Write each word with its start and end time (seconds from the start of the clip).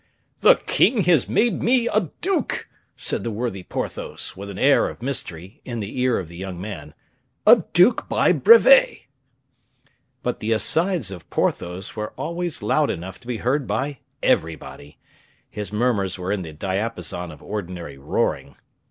"The 0.39 0.55
king 0.55 1.03
has 1.03 1.29
made 1.29 1.61
me 1.61 1.87
a 1.87 2.09
duke," 2.21 2.67
said 2.97 3.23
the 3.23 3.29
worthy 3.29 3.61
Porthos, 3.61 4.35
with 4.35 4.49
an 4.49 4.57
air 4.57 4.89
of 4.89 5.03
mystery, 5.03 5.61
in 5.63 5.79
the 5.79 5.99
ear 6.01 6.17
of 6.17 6.27
the 6.27 6.37
young 6.37 6.59
man, 6.59 6.95
"a 7.45 7.65
duke 7.73 8.09
by 8.09 8.31
brevet." 8.31 9.01
But 10.23 10.39
the 10.39 10.53
asides 10.53 11.11
of 11.11 11.29
Porthos 11.29 11.95
were 11.95 12.13
always 12.17 12.63
loud 12.63 12.89
enough 12.89 13.19
to 13.19 13.27
be 13.27 13.37
heard 13.45 13.67
by 13.67 13.99
everybody. 14.23 14.97
His 15.51 15.71
murmurs 15.71 16.17
were 16.17 16.31
in 16.31 16.41
the 16.41 16.51
diapason 16.53 17.29
of 17.31 17.43
ordinary 17.43 17.99
roaring. 17.99 18.55